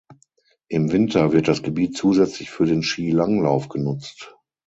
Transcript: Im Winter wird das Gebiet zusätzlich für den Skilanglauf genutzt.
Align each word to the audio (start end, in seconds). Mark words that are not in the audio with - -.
Im 0.67 0.91
Winter 0.91 1.31
wird 1.31 1.47
das 1.47 1.61
Gebiet 1.61 1.95
zusätzlich 1.95 2.49
für 2.49 2.65
den 2.65 2.81
Skilanglauf 2.81 3.69
genutzt. 3.69 4.35